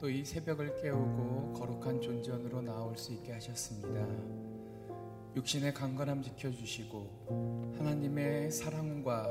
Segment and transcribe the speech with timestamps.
[0.00, 4.06] 또 이 새벽을 깨우고 거룩한 존전으로 나올 수 있게 하셨습니다.
[5.34, 9.26] 육신의 강건함 지켜주시고 하나님의 사랑과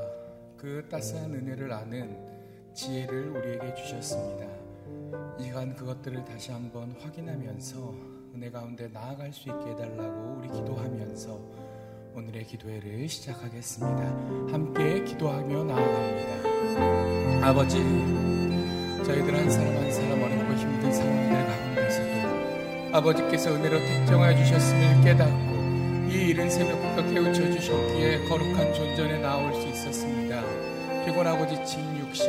[0.56, 2.16] 그 따스한 은혜를 아는
[2.74, 4.46] 지혜를 우리에게 주셨습니다.
[5.38, 7.94] 이 시간 그것들을 다시 한번 확인하면서
[8.34, 11.40] 은혜 가운데 나아갈 수 있게 해달라고 우리 기도하면서
[12.14, 14.02] 오늘의 기도회를 시작하겠습니다.
[14.52, 17.48] 함께 기도하며 나아갑니다.
[17.48, 17.78] 아버지,
[19.06, 25.56] 저희들 한 사람 한 사람 어렵고 힘든 상황들 가운데서도 아버지께서 은혜로 택정하여 주셨음을 깨닫고
[26.10, 30.42] 이 이른 새벽부터 깨우쳐 주셨기에 거룩한 존전에 나올 수 있었습니다.
[31.04, 32.26] 피곤하고 지친 육신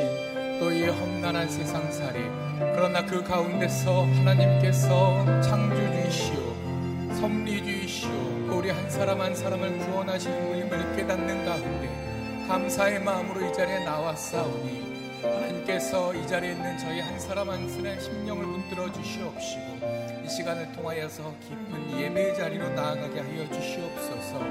[0.60, 2.20] 또 이 험난한 세상살이
[2.60, 8.10] 그러나 그 가운데서 하나님께서 창조주이시오 섭리주이시오
[8.48, 14.87] 또 우리 한 사람 한 사람을 구원하시는 분임을 깨닫는 가운데 감사의 마음으로 이 자리에 나왔사오니
[15.24, 21.34] 하나님께서 이 자리에 있는 저희 한 사람 한 사람의 심령을 붙들어 주시옵시고 이 시간을 통하여서
[21.42, 24.42] 깊은 예배의 자리로 나아가게 하여 주시옵소서.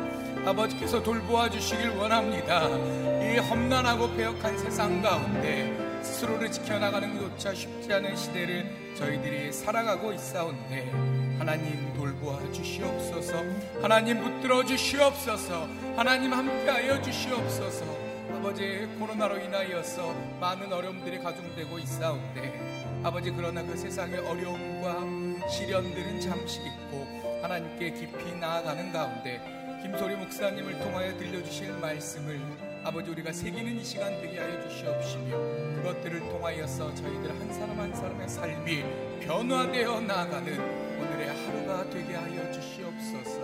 [0.46, 2.68] 아버지께서 돌보아 주시길 원합니다.
[2.68, 10.90] 이 험난하고 배역한 세상 가운데 스스로를 지켜나가는 것조차 쉽지 않은 시대를 저희들이 살아가고 있사온데
[11.38, 13.42] 하나님 돌보아 주시옵소서.
[13.82, 15.68] 하나님 붙들어 주시옵소서.
[15.96, 18.05] 하나님 함께하여 주시옵소서
[18.46, 27.04] 아버지 코로나로 인하여서 많은 어려움들이 가중되고 있사온데 아버지 그러나 그 세상의 어려움과 시련들은 잠시 있고
[27.42, 29.40] 하나님께 깊이 나아가는 가운데
[29.82, 32.40] 김소리 목사님을 통하여 들려주실 말씀을
[32.84, 35.36] 아버지 우리가 새기는 이 시간 되게 하여 주시옵시며
[35.78, 38.84] 그것들을 통하여서 저희들 한 사람 한 사람의 삶이
[39.22, 43.40] 변화되어 나아가는 오늘의 하루가 되게 하여 주시옵소서.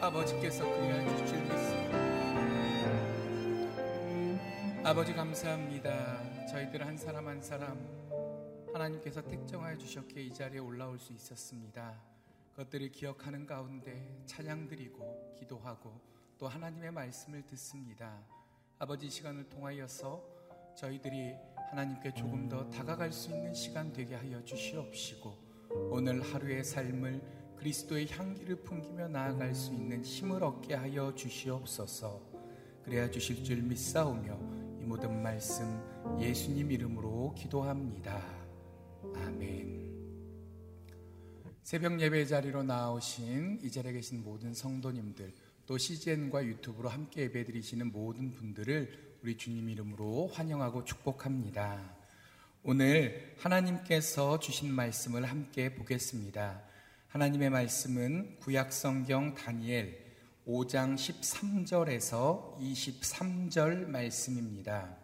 [0.00, 1.69] 아버지께서 그리하여 주실 믿습니다
[4.82, 7.78] 아버지 감사합니다 저희들 한 사람 한 사람
[8.72, 12.10] 하나님께서 택정하여 주셨기에 이 자리에 올라올 수 있었습니다
[12.52, 15.98] 그것들을 기억하는 가운데 찬양 드리고 기도하고
[16.36, 18.18] 또 하나님의 말씀을 듣습니다.
[18.78, 20.22] 아버지 시간을 통하여서
[20.76, 21.34] 저희들이
[21.70, 25.36] 하나님께 조금 더 다가갈 수 있는 시간 되게 하여 주시옵시고
[25.90, 32.20] 오늘 하루의 삶을 그리스도의 향기를 풍기며 나아갈 수 있는 힘을 얻게 하여 주시옵소서.
[32.82, 35.64] 그래야 주실 줄 믿사오며 이 모든 말씀
[36.18, 38.18] 예수님 이름으로 기도합니다.
[39.14, 39.90] 아멘.
[41.62, 45.32] 새벽 예배 자리로 나오신 이 자리에 계신 모든 성도님들
[45.66, 51.94] 또 CGN과 유튜브로 함께 예배 드리시는 모든 분들을 우리 주님 이름으로 환영하고 축복합니다.
[52.62, 56.62] 오늘 하나님께서 주신 말씀을 함께 보겠습니다.
[57.08, 59.99] 하나님의 말씀은 구약성경 다니엘
[60.50, 64.96] 5장 13절에서 23절 말씀입니다.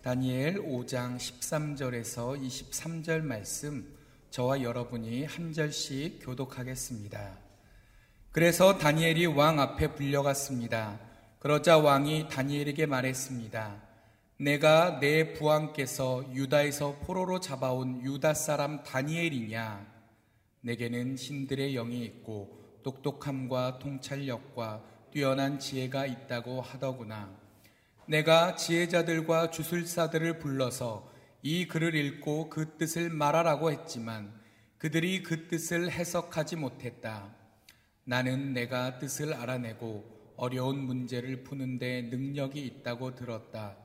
[0.00, 3.94] 다니엘 5장 13절에서 23절 말씀
[4.30, 7.36] 저와 여러분이 한 절씩 교독하겠습니다.
[8.32, 10.98] 그래서 다니엘이 왕 앞에 불려갔습니다.
[11.40, 13.82] 그러자 왕이 다니엘에게 말했습니다.
[14.38, 19.86] 내가 내 부왕께서 유다에서 포로로 잡아온 유다 사람 다니엘이냐?
[20.62, 22.57] 내게는 신들의 영이 있고
[22.88, 27.30] 똑똑함과 통찰력과 뛰어난 지혜가 있다고 하더구나.
[28.06, 34.32] 내가 지혜자들과 주술사들을 불러서 이 글을 읽고 그 뜻을 말하라고 했지만
[34.78, 37.34] 그들이 그 뜻을 해석하지 못했다.
[38.04, 43.76] 나는 내가 뜻을 알아내고 어려운 문제를 푸는데 능력이 있다고 들었다.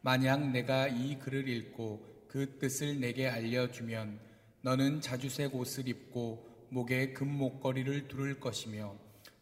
[0.00, 4.20] 만약 내가 이 글을 읽고 그 뜻을 내게 알려주면
[4.62, 8.94] 너는 자주색 옷을 입고 목에 금 목걸이를 두를 것이며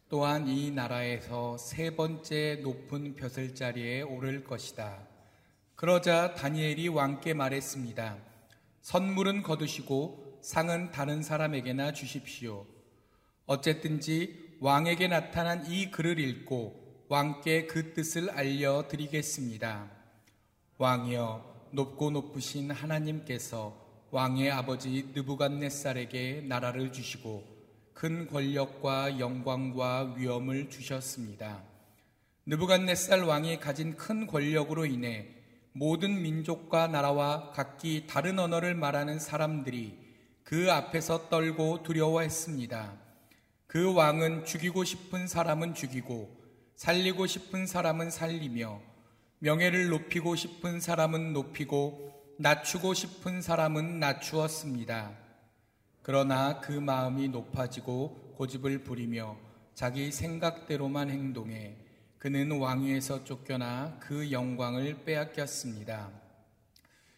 [0.07, 5.07] 또한 이 나라에서 세 번째 높은 벼슬 자리에 오를 것이다.
[5.75, 8.17] 그러자 다니엘이 왕께 말했습니다.
[8.81, 12.65] 선물은 거두시고 상은 다른 사람에게나 주십시오.
[13.45, 19.91] 어쨌든지 왕에게 나타난 이 글을 읽고 왕께 그 뜻을 알려드리겠습니다.
[20.77, 23.84] 왕이여 높고 높으신 하나님께서
[24.15, 27.43] 왕의 아버지 느부갓네살에게 나라를 주시고
[27.93, 31.61] 큰 권력과 영광과 위엄을 주셨습니다.
[32.45, 35.27] 느부갓네살 왕이 가진 큰 권력으로 인해
[35.73, 39.97] 모든 민족과 나라와 각기 다른 언어를 말하는 사람들이
[40.45, 42.93] 그 앞에서 떨고 두려워했습니다.
[43.67, 46.33] 그 왕은 죽이고 싶은 사람은 죽이고
[46.77, 48.79] 살리고 싶은 사람은 살리며
[49.39, 55.11] 명예를 높이고 싶은 사람은 높이고 낮추고 싶은 사람은 낮추었습니다.
[56.01, 59.37] 그러나 그 마음이 높아지고 고집을 부리며
[59.73, 61.77] 자기 생각대로만 행동해
[62.17, 66.09] 그는 왕위에서 쫓겨나 그 영광을 빼앗겼습니다.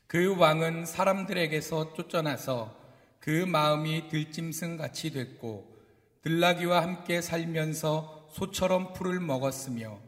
[0.06, 2.76] 그 왕은 사람들에게서 쫓겨나서
[3.20, 5.76] 그 마음이 들짐승 같이 됐고
[6.22, 10.00] 들나귀와 함께 살면서 소처럼 풀을 먹었으며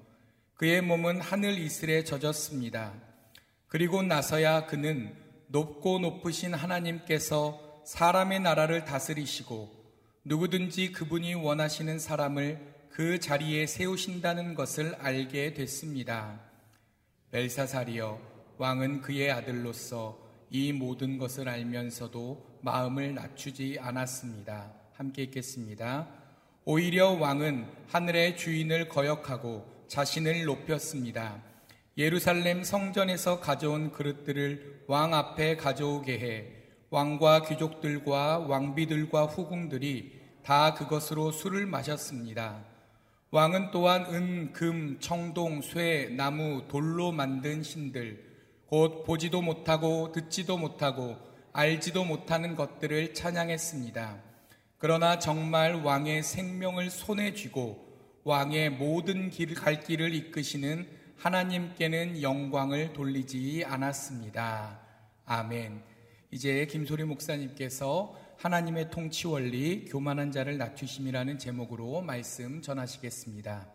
[0.55, 3.08] 그의 몸은 하늘 이슬에 젖었습니다.
[3.69, 5.15] 그리고 나서야 그는
[5.47, 9.69] 높고 높으신 하나님께서 사람의 나라를 다스리시고
[10.25, 12.59] 누구든지 그분이 원하시는 사람을
[12.89, 16.41] 그 자리에 세우신다는 것을 알게 됐습니다.
[17.31, 18.19] 벨사살이여
[18.57, 24.73] 왕은 그의 아들로서 이 모든 것을 알면서도 마음을 낮추지 않았습니다.
[24.93, 26.07] 함께 읽겠습니다.
[26.65, 31.48] 오히려 왕은 하늘의 주인을 거역하고 자신을 높였습니다.
[31.99, 36.45] 예루살렘 성전에서 가져온 그릇들을 왕 앞에 가져오게 해
[36.91, 42.63] 왕과 귀족들과 왕비들과 후궁들이 다 그것으로 술을 마셨습니다.
[43.31, 48.23] 왕은 또한 은, 금, 청동, 쇠, 나무, 돌로 만든 신들,
[48.67, 51.17] 곧 보지도 못하고 듣지도 못하고
[51.51, 54.23] 알지도 못하는 것들을 찬양했습니다.
[54.77, 57.89] 그러나 정말 왕의 생명을 손에 쥐고
[58.23, 64.79] 왕의 모든 길, 갈 길을 이끄시는 하나님께는 영광을 돌리지 않았습니다.
[65.25, 65.83] 아멘.
[66.31, 73.67] 이제 김소리 목사님께서 하나님의 통치 원리 교만한 자를 낮추심이라는 제목으로 말씀 전하시겠습니다.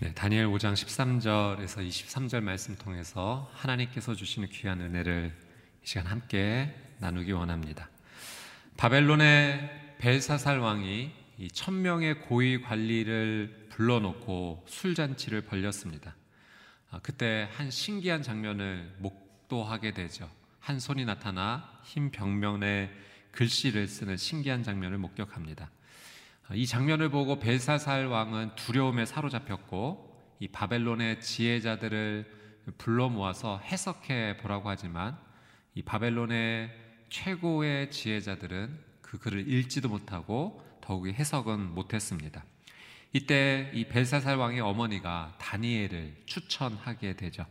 [0.00, 5.34] 네, 다니엘 5장 13절에서 23절 말씀 통해서 하나님께서 주시는 귀한 은혜를
[5.82, 7.90] 이 시간 함께 나누기 원합니다.
[8.76, 16.14] 바벨론의 벨사살 왕이 이 천명의 고위 관리를 불러놓고 술잔치를 벌렸습니다.
[16.90, 20.30] 아, 그때 한 신기한 장면을 목도하게 되죠.
[20.60, 22.90] 한 손이 나타나 흰 벽면에
[23.32, 25.70] 글씨를 쓰는 신기한 장면을 목격합니다.
[26.48, 32.38] 아, 이 장면을 보고 벨사살 왕은 두려움에 사로잡혔고 이 바벨론의 지혜자들을
[32.78, 35.18] 불러 모아서 해석해 보라고 하지만
[35.74, 36.70] 이 바벨론의
[37.08, 42.44] 최고의 지혜자들은 그 글을 읽지도 못하고 더욱이 해석은 못했습니다.
[43.14, 47.46] 이때 이 벨사살 왕의 어머니가 다니엘을 추천하게 되죠.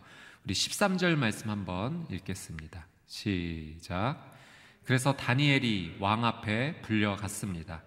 [0.46, 2.86] 우리 13절 말씀 한번 읽겠습니다.
[3.08, 4.36] 시작.
[4.84, 7.82] 그래서 다니엘이 왕 앞에 불려갔습니다.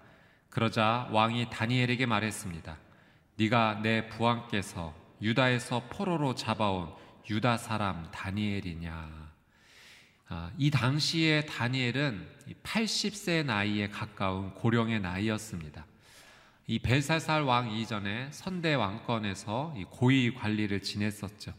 [0.50, 2.76] 그러자 왕이 다니엘에게 말했습니다.
[3.36, 6.92] 네가 내 부왕께서 유다에서 포로로 잡아온
[7.28, 9.30] 유다 사람 다니엘이냐?
[10.32, 15.86] 아, 이 당시에 다니엘은 80세 나이에 가까운 고령의 나이였습니다.
[16.66, 21.52] 이 벨사살 왕 이전에 선대 왕권에서 고위 관리를 지냈었죠.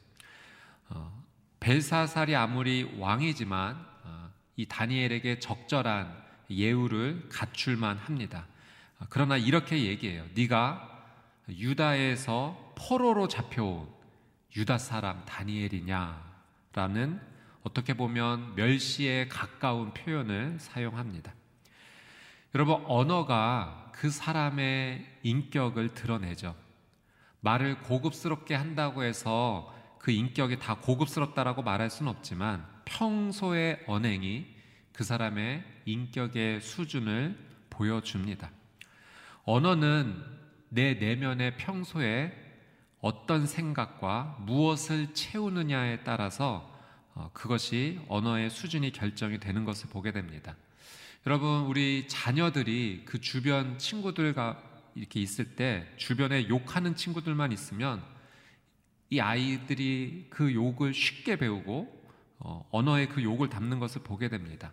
[0.90, 1.24] 어,
[1.60, 8.48] 벨사살이 아무리 왕이지만 어, 이 다니엘에게 적절한 예우를 갖출만 합니다.
[9.00, 10.26] 어, 그러나 이렇게 얘기해요.
[10.34, 10.88] 네가
[11.50, 13.90] 유다에서 포로로 잡혀온
[14.56, 17.31] 유다 사람 다니엘이냐라는
[17.64, 21.34] 어떻게 보면 멸시에 가까운 표현을 사용합니다.
[22.56, 26.56] 여러분 언어가 그 사람의 인격을 드러내죠.
[27.42, 34.48] 말을 고급스럽게 한다고 해서 그 인격이 다 고급스럽다라고 말할 수는 없지만 평소의 언행이
[34.92, 37.38] 그 사람의 인격의 수준을
[37.70, 38.52] 보여줍니다.
[39.44, 40.24] 언어는
[40.70, 42.34] 내 내면의 평소에
[43.02, 46.71] 어떤 생각과 무엇을 채우느냐에 따라서 어,
[47.34, 50.56] 그것이 언어의 수준이 결정이 되는 것을 보게 됩니다.
[51.28, 54.62] 여러분, 우리 자녀들이 그 주변 친구들과
[54.96, 58.04] 이렇게 있을 때 주변에 욕하는 친구들만 있으면
[59.10, 62.02] 이 아이들이 그 욕을 쉽게 배우고
[62.40, 64.72] 어, 언어에 그 욕을 담는 것을 보게 됩니다.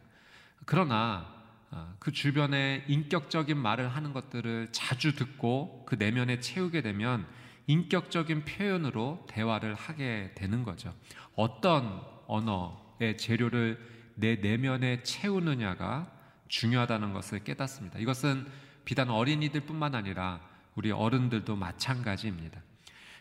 [0.64, 1.34] 그러나
[1.70, 7.26] 어, 그 주변에 인격적인 말을 하는 것들을 자주 듣고 그 내면에 채우게 되면
[7.66, 10.94] 인격적인 표현으로 대화를 하게 되는 거죠.
[11.34, 13.78] 어떤 언어의 재료를
[14.14, 16.12] 내 내면에 채우느냐가
[16.46, 17.98] 중요하다는 것을 깨닫습니다.
[17.98, 18.46] 이것은
[18.84, 20.40] 비단 어린이들뿐만 아니라
[20.74, 22.62] 우리 어른들도 마찬가지입니다.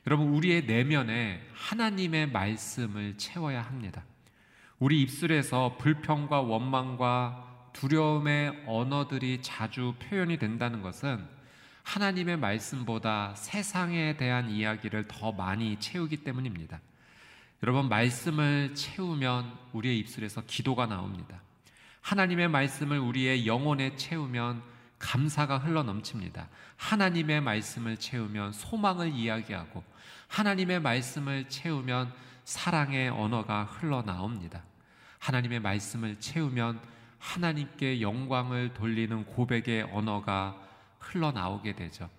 [0.06, 4.06] 여러분, 우리의 내면에 하나님의 말씀을 채워야 합니다.
[4.80, 11.26] 우리 입술에서 불평과 원망과 두려움의 언어들이 자주 표현이 된다는 것은
[11.84, 16.80] 하나님의 말씀보다 세상에 대한 이야기를 더 많이 채우기 때문입니다.
[17.64, 21.42] 여러분, 말씀을 채우면 우리의 입술에서 기도가 나옵니다.
[22.02, 24.62] 하나님의 말씀을 우리의 영혼에 채우면
[25.00, 26.50] 감사가 흘러 넘칩니다.
[26.76, 29.84] 하나님의 말씀을 채우면 소망을 이야기하고
[30.28, 34.64] 하나님의 말씀을 채우면 사랑의 언어가 흘러 나옵니다.
[35.18, 36.80] 하나님의 말씀을 채우면
[37.18, 40.56] 하나님께 영광을 돌리는 고백의 언어가
[41.00, 42.10] 흘러나오게 되죠.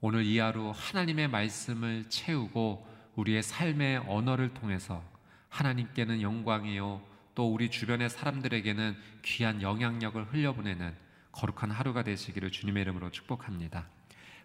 [0.00, 5.02] 오늘 이 하루 하나님의 말씀을 채우고 우리의 삶의 언어를 통해서
[5.48, 7.02] 하나님께는 영광이요
[7.34, 10.94] 또 우리 주변의 사람들에게는 귀한 영향력을 흘려보내는
[11.32, 13.86] 거룩한 하루가 되시기를 주님의 이름으로 축복합니다.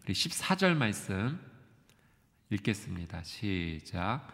[0.04, 1.40] 우리 14절 말씀
[2.50, 3.24] 읽겠습니다.
[3.24, 4.28] 시작.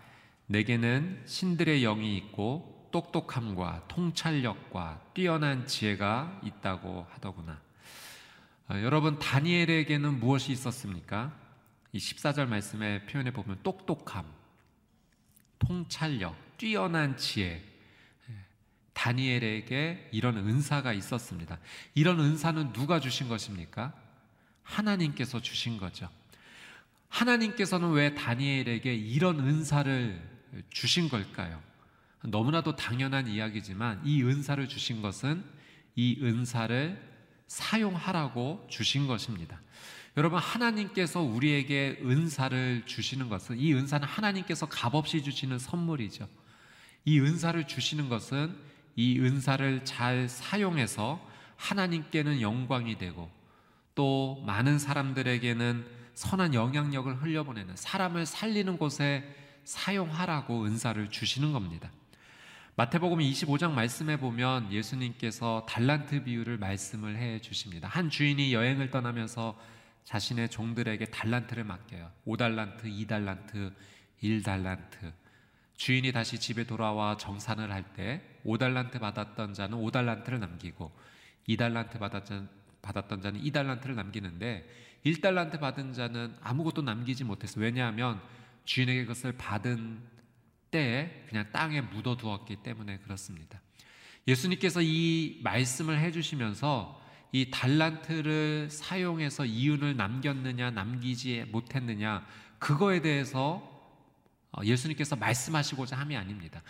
[0.48, 7.62] 내게는 신들의 영이 있고 똑똑함과 통찰력과 뛰어난 지혜가 있다고 하더구나.
[8.70, 11.47] 아, 여러분 다니엘에게는 무엇이 있었습니까?
[11.98, 14.24] 이 14절 말씀에 표현해 보면 똑똑함,
[15.58, 17.64] 통찰력, 뛰어난 지혜.
[18.94, 21.60] 다니엘에게 이런 은사가 있었습니다.
[21.96, 23.94] 이런 은사는 누가 주신 것입니까?
[24.64, 26.10] 하나님께서 주신 거죠.
[27.10, 30.22] 하나님께서는 왜 다니엘에게 이런 은사를
[30.70, 31.62] 주신 걸까요?
[32.24, 35.44] 너무나도 당연한 이야기지만 이 은사를 주신 것은
[35.96, 37.00] 이 은사를
[37.48, 39.60] 사용하라고 주신 것입니다.
[40.18, 46.28] 여러분, 하나님께서 우리에게 은사를 주시는 것은 이 은사는 하나님께서 값없이 주시는 선물이죠.
[47.06, 48.58] 이 은사를 주시는 것은
[48.96, 51.24] 이 은사를 잘 사용해서
[51.56, 53.30] 하나님께는 영광이 되고
[53.94, 59.24] 또 많은 사람들에게는 선한 영향력을 흘려보내는 사람을 살리는 곳에
[59.66, 61.92] 사용하라고 은사를 주시는 겁니다.
[62.76, 67.88] 마태복음 25장 말씀에 보면 예수님께서 달란트 비유를 말씀을 해 주십니다.
[67.88, 69.77] 한 주인이 여행을 떠나면서
[70.08, 72.10] 자신의 종들에게 달란트를 맡겨요.
[72.26, 73.74] 5달란트, 2달란트,
[74.24, 75.12] 1달란트.
[75.76, 80.98] 주인이 다시 집에 돌아와 정산을 할 때 5달란트 받았던 자는 5달란트를 남기고
[81.50, 82.48] 2달란트 받았던,
[82.82, 84.66] 받았던 자는 2달란트를 남기는데
[85.06, 87.66] 1달란트 받은 자는 아무것도 남기지 못했어요.
[87.66, 88.22] 왜냐하면
[88.64, 90.00] 주인에게 그것을 받은
[90.72, 93.60] 때에 그냥 땅에 묻어 두었기 때문에 그렇습니다.
[94.26, 96.97] 예수님께서 이 말씀을 해주시면서
[97.32, 102.26] 이 달란트를 사용해서 이윤을 남겼느냐 남기지 못했느냐
[102.60, 103.78] 그거에 대해서
[104.52, 106.62] 어, 예수님께서 말씀하시고자 함이 아닙니다.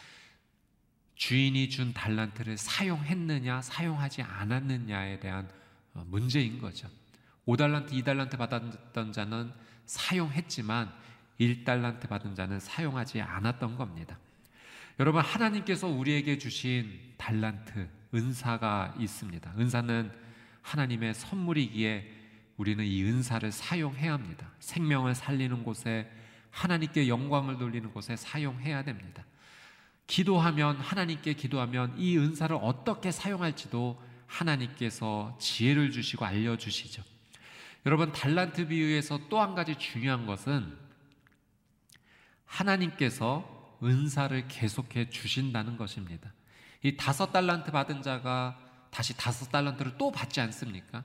[1.15, 5.49] 주인이 준 달란트를 사용했느냐, 사용하지 않았느냐에 대한
[5.93, 6.87] 어, 문제인 거죠.
[7.47, 9.51] 5달란트, 2달란트 받았던 자는
[9.85, 10.91] 사용했지만
[11.39, 14.17] 1달란트 받은 자는 사용하지 않았던 겁니다.
[14.99, 19.53] 여러분, 하나님께서 우리에게 주신 달란트, 은사가 있습니다.
[19.57, 20.11] 은사는
[20.67, 22.13] 하나님의 선물이기에
[22.57, 24.51] 우리는 이 은사를 사용해야 합니다.
[24.59, 26.11] 생명을 살리는 곳에
[26.51, 29.23] 하나님께 영광을 돌리는 곳에 사용해야 됩니다.
[30.07, 37.01] 기도하면 하나님께 기도하면 이 은사를 어떻게 사용할지도 하나님께서 지혜를 주시고 알려 주시죠.
[37.85, 40.77] 여러분 달란트 비유에서 또 한 가지 중요한 것은
[42.45, 46.33] 하나님께서 은사를 계속해 주신다는 것입니다.
[46.83, 51.03] 이 다섯 달란트 받은 자가 다시 다섯 달란트를 또 받지 않습니까?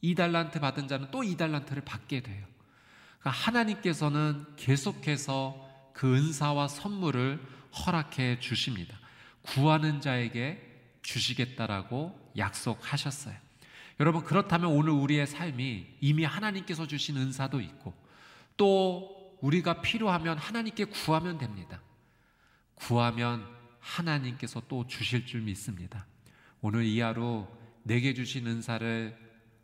[0.00, 2.46] 이 달란트 받은 자는 또 이 달란트를 받게 돼요.
[3.20, 7.40] 그러니까 하나님께서는 계속해서 그 은사와 선물을
[7.86, 8.98] 허락해 주십니다.
[9.42, 10.66] 구하는 자에게
[11.02, 13.36] 주시겠다라고 약속하셨어요.
[14.00, 17.94] 여러분 그렇다면 오늘 우리의 삶이 이미 하나님께서 주신 은사도 있고
[18.56, 21.80] 또 우리가 필요하면 하나님께 구하면 됩니다.
[22.74, 23.46] 구하면
[23.80, 26.06] 하나님께서 또 주실 줄 믿습니다.
[26.62, 27.46] 오늘 이 하루
[27.82, 29.16] 내게 주신 은사를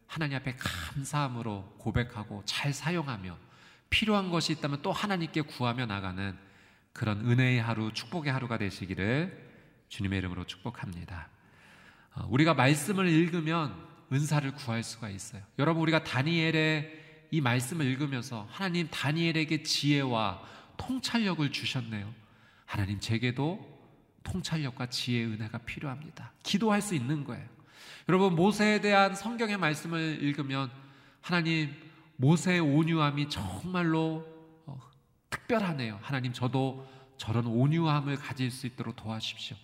[0.07, 3.37] 하나님 앞에 감사함으로 고백하고 잘 사용하며
[3.91, 6.37] 필요한 것이 있다면 또 하나님께 구하며 나가는
[6.93, 9.47] 그런 은혜의 하루, 축복의 하루가 되시기를
[9.89, 11.29] 주님의 이름으로 축복합니다.
[12.15, 13.77] 어, 우리가 말씀을 읽으면
[14.11, 15.43] 은사를 구할 수가 있어요.
[15.59, 20.43] 여러분, 우리가 다니엘의 이 말씀을 읽으면서 하나님 다니엘에게 지혜와
[20.79, 22.13] 통찰력을 주셨네요.
[22.65, 23.76] 하나님 제게도
[24.27, 26.33] 통찰력과 지혜의 은혜가 필요합니다.
[26.43, 27.47] 기도할 수 있는 거예요.
[28.09, 30.71] 여러분, 모세에 대한 성경의 말씀을 읽으면
[31.21, 31.75] 하나님
[32.17, 34.27] 모세의 온유함이 정말로
[34.67, 34.81] 어,
[35.31, 35.99] 특별하네요.
[36.03, 36.87] 하나님 저도
[37.17, 39.57] 저런 온유함을 가질 수 있도록 도와주십시오.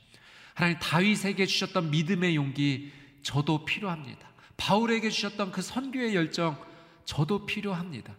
[0.54, 4.28] 하나님 다윗에게 주셨던 믿음의 용기 저도 필요합니다.
[4.56, 6.56] 바울에게 주셨던 그 선교의 열정
[7.04, 8.14] 저도 필요합니다.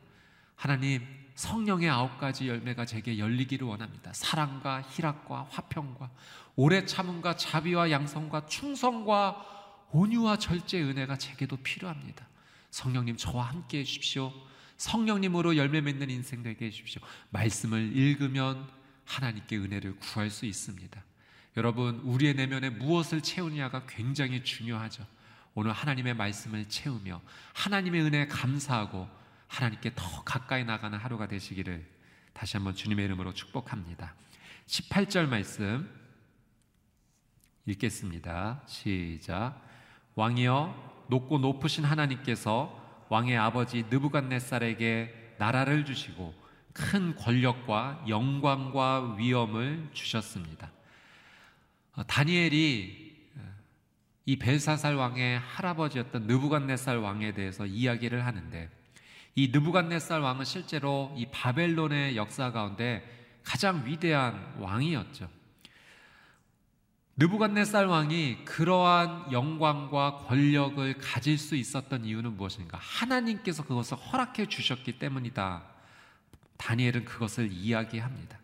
[0.55, 4.11] 하나님 성령의 아홉 가지 열매가 제게 열리기를 원합니다.
[4.13, 6.11] 사랑과 희락과 화평과
[6.55, 12.27] 오래 참음과 자비와 양성과 충성과 온유와 절제 은혜가 제게도 필요합니다.
[12.69, 14.31] 성령님 저와 함께 해 주십시오.
[14.77, 17.01] 성령님으로 열매 맺는 인생 되게 해 주십시오.
[17.29, 18.67] 말씀을 읽으면
[19.05, 21.03] 하나님께 은혜를 구할 수 있습니다.
[21.57, 25.05] 여러분, 우리의 내면에 무엇을 채우냐가 굉장히 중요하죠.
[25.53, 27.21] 오늘 하나님의 말씀을 채우며
[27.53, 29.07] 하나님의 은혜에 감사하고
[29.53, 31.85] 하나님께 더 가까이 나가는 하루가 되시기를
[32.33, 34.15] 다시 한번 주님의 이름으로 축복합니다.
[34.65, 35.87] 18절 말씀
[37.67, 38.63] 읽겠습니다.
[38.65, 39.61] 시작.
[40.15, 46.33] 왕이여 높고 높으신 하나님께서 왕의 아버지 느부갓네살에게 나라를 주시고
[46.73, 50.71] 큰 권력과 영광과 위엄을 주셨습니다.
[51.95, 53.41] 어, 다니엘이 어,
[54.25, 58.82] 이 벨사살 왕의 할아버지였던 느부갓네살 왕에 대해서 이야기를 하는데
[59.35, 63.03] 이 느부갓네살 왕은 실제로 이 바벨론의 역사 가운데
[63.43, 65.29] 가장 위대한 왕이었죠.
[67.15, 72.79] 느부갓네살 왕이 그러한 영광과 권력을 가질 수 있었던 이유는 무엇인가?
[72.81, 75.63] 하나님께서 그것을 허락해 주셨기 때문이다.
[76.57, 78.39] 다니엘은 그것을 이야기합니다.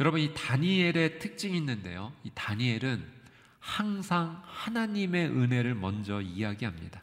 [0.00, 2.12] 여러분 이 다니엘의 특징이 있는데요.
[2.24, 3.06] 이 다니엘은
[3.60, 7.02] 항상 하나님의 은혜를 먼저 이야기합니다.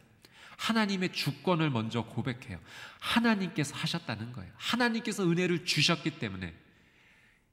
[0.58, 2.60] 하나님의 주권을 먼저 고백해요.
[3.00, 4.52] 하나님께서 하셨다는 거예요.
[4.58, 6.54] 하나님께서 은혜를 주셨기 때문에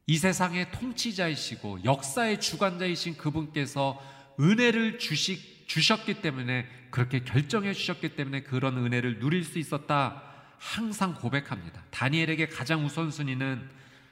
[0.09, 4.01] 이 세상의 통치자이시고 역사의 주관자이신 그분께서
[4.39, 10.23] 은혜를 주시, 주셨기 때문에 그렇게 결정해 주셨기 때문에 그런 은혜를 누릴 수 있었다.
[10.59, 11.83] 항상 고백합니다.
[11.91, 13.69] 다니엘에게 가장 우선순위는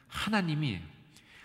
[0.09, 0.81] 하나님이에요.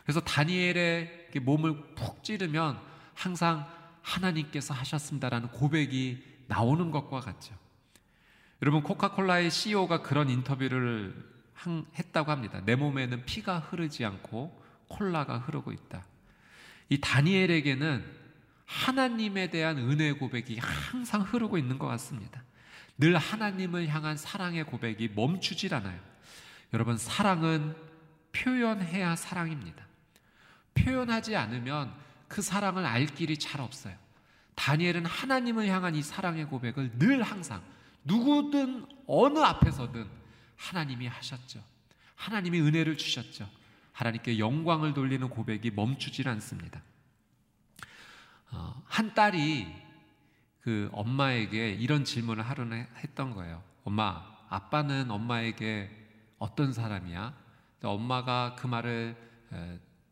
[0.04, 2.80] 그래서 다니엘의 몸을 푹 찌르면
[3.14, 3.68] 항상
[4.02, 7.54] 하나님께서 하셨습니다라는 고백이 나오는 것과 같죠.
[8.62, 11.16] 여러분 코카콜라의 CEO가 그런 인터뷰를
[11.98, 12.62] 했다고 합니다.
[12.66, 16.06] 내 몸에는 피가 흐르지 않고 콜라가 흐르고 있다.
[16.90, 18.04] 이 다니엘에게는
[18.66, 22.44] 하나님에 대한 은혜 고백이 항상 흐르고 있는 것 같습니다.
[22.98, 26.00] 늘 하나님을 향한 사랑의 고백이 멈추질 않아요.
[26.74, 27.76] 여러분, 사랑은
[28.32, 29.86] 표현해야 사랑입니다.
[30.74, 31.94] 표현하지 않으면
[32.28, 33.96] 그 사랑을 알 길이 잘 없어요.
[34.56, 37.62] 다니엘은 하나님을 향한 이 사랑의 고백을 늘 항상
[38.10, 40.06] 누구든 어느 앞에서든
[40.58, 41.64] 하나님이 하셨죠.
[42.16, 43.48] 하나님이 은혜를 주셨죠.
[43.94, 46.82] 하나님께 영광을 돌리는 고백이 멈추질 않습니다.
[48.52, 49.68] 어, 한 딸이
[50.62, 53.64] 그 엄마에게 이런 질문을 하루는 했던 거예요.
[53.84, 55.90] 엄마, 아빠는 엄마에게
[56.40, 57.34] 어떤 사람이야?
[57.84, 59.16] 엄마가 그 말을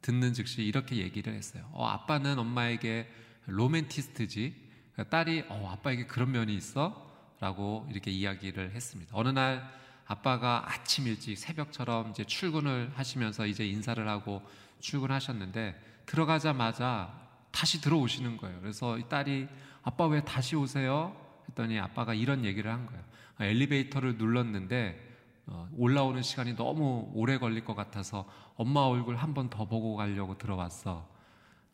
[0.02, 1.70] 듣는 즉시 이렇게 얘기를 했어요.
[1.74, 3.12] 어, 아빠는 엄마에게
[3.48, 4.68] 로맨티스트지.
[5.10, 7.07] 딸이 어, 아빠에게 그런 면이 있어?
[7.40, 9.12] 라고 이렇게 이야기를 했습니다.
[9.16, 9.70] 어느 날
[10.06, 14.42] 아빠가 아침 일찍 새벽처럼 이제 출근을 하시면서 이제 인사를 하고
[14.80, 17.14] 출근하셨는데 들어가자마자
[17.52, 18.60] 다시 들어오시는 거예요.
[18.62, 19.48] 그래서 이 딸이
[19.84, 21.16] 아빠 왜 다시 오세요?
[21.50, 23.04] 했더니 아빠가 이런 얘기를 한 거예요.
[23.38, 25.06] 아, 엘리베이터를 눌렀는데
[25.48, 30.38] 어, 올라오는 시간이 너무 오래 걸릴 것 같아서 엄마 얼굴 한 번 더 보고 가려고
[30.38, 31.08] 들어왔어.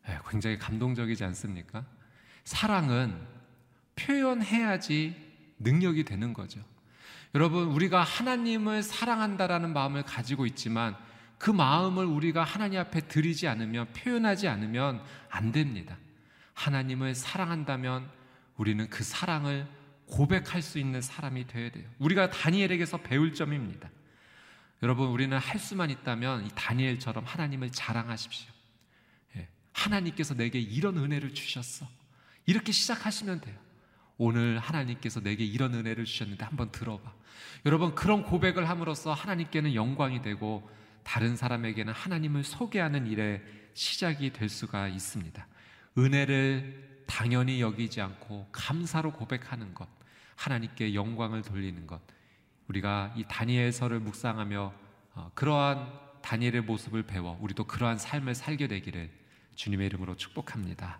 [0.08, 1.84] 에, 굉장히 감동적이지 않습니까?
[2.44, 3.26] 사랑은
[3.96, 6.60] 표현해야지 능력이 되는 거죠.
[7.34, 10.96] 여러분, 우리가 하나님을 사랑한다라는 마음을 가지고 있지만
[11.38, 15.98] 그 마음을 우리가 하나님 앞에 드리지 않으면 표현하지 않으면 안 됩니다.
[16.54, 18.08] 하나님을 사랑한다면
[18.56, 19.66] 우리는 그 사랑을
[20.06, 21.88] 고백할 수 있는 사람이 되어야 돼요.
[21.98, 23.90] 우리가 다니엘에게서 배울 점입니다.
[24.82, 28.52] 여러분, 우리는 할 수만 있다면 이 다니엘처럼 하나님을 자랑하십시오.
[29.36, 31.88] 예, 하나님께서 내게 이런 은혜를 주셨어.
[32.46, 33.63] 이렇게 시작하시면 돼요.
[34.16, 37.12] 오늘 하나님께서 내게 이런 은혜를 주셨는데 한번 들어봐.
[37.66, 40.68] 여러분, 그런 고백을 함으로써 하나님께는 영광이 되고
[41.02, 43.42] 다른 사람에게는 하나님을 소개하는 일의
[43.74, 45.46] 시작이 될 수가 있습니다.
[45.98, 49.88] 은혜를 당연히 여기지 않고 감사로 고백하는 것,
[50.36, 52.00] 하나님께 영광을 돌리는 것.
[52.68, 54.72] 우리가 이 다니엘서를 묵상하며
[55.14, 59.10] 어, 그러한 다니엘의 모습을 배워 우리도 그러한 삶을 살게 되기를
[59.54, 60.98] 주님의 이름으로 축복합니다.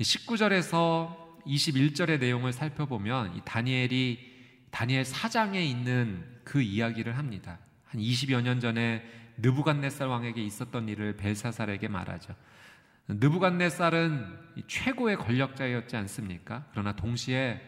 [0.00, 4.34] 19절에서 21절의 내용을 살펴보면 이 다니엘이
[4.70, 7.58] 다니엘 사장에 있는 그 이야기를 합니다.
[7.86, 9.04] 한 20여 년 전에
[9.36, 12.34] 느부갓네살 왕에게 있었던 일을 벨사살에게 말하죠.
[13.08, 16.64] 느부갓네살은 최고의 권력자였지 않습니까?
[16.70, 17.60] 그러나 동시에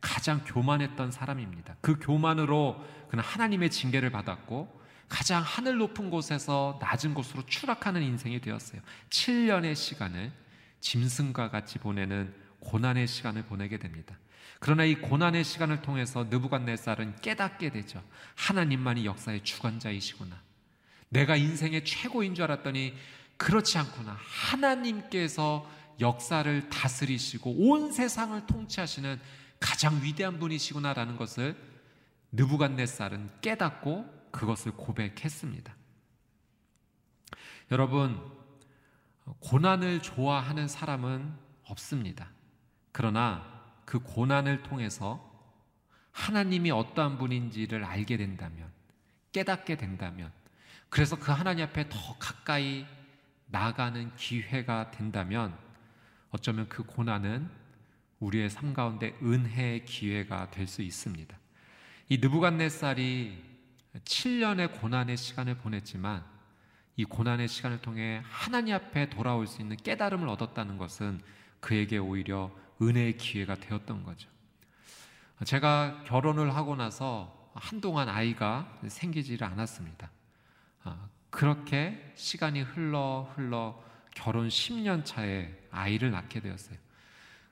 [0.00, 1.76] 가장 교만했던 사람입니다.
[1.80, 8.80] 그 교만으로 그는 하나님의 징계를 받았고 가장 하늘 높은 곳에서 낮은 곳으로 추락하는 인생이 되었어요.
[9.10, 10.32] 7년의 시간을
[10.80, 14.18] 짐승과 같이 보내는 고난의 시간을 보내게 됩니다.
[14.58, 18.02] 그러나 이 고난의 시간을 통해서 느부갓네살은 깨닫게 되죠.
[18.36, 20.40] 하나님만이 역사의 주관자이시구나.
[21.08, 22.94] 내가 인생의 최고인 줄 알았더니
[23.36, 24.16] 그렇지 않구나.
[24.20, 25.68] 하나님께서
[25.98, 29.18] 역사를 다스리시고 온 세상을 통치하시는
[29.58, 31.56] 가장 위대한 분이시구나라는 것을
[32.32, 35.74] 느부갓네살은 깨닫고 그것을 고백했습니다.
[37.70, 38.20] 여러분
[39.40, 42.30] 고난을 좋아하는 사람은 없습니다.
[42.92, 43.44] 그러나
[43.84, 45.28] 그 고난을 통해서
[46.12, 48.70] 하나님이 어떠한 분인지를 알게 된다면
[49.32, 50.32] 깨닫게 된다면
[50.88, 52.84] 그래서 그 하나님 앞에 더 가까이
[53.46, 55.56] 나가는 기회가 된다면
[56.30, 57.48] 어쩌면 그 고난은
[58.20, 61.36] 우리의 삶 가운데 은혜의 기회가 될 수 있습니다.
[62.08, 63.50] 이 느부갓네살이
[64.04, 66.24] 7년의 고난의 시간을 보냈지만
[66.96, 71.20] 이 고난의 시간을 통해 하나님 앞에 돌아올 수 있는 깨달음을 얻었다는 것은
[71.60, 74.28] 그에게 오히려 은혜의 기회가 되었던 거죠.
[75.44, 80.10] 제가 결혼을 하고 나서 한동안 아이가 생기지를 않았습니다.
[80.84, 83.82] 아, 그렇게 시간이 흘러 흘러
[84.14, 86.78] 결혼 10년 차에 아이를 낳게 되었어요.